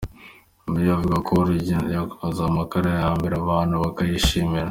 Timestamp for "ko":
1.25-1.29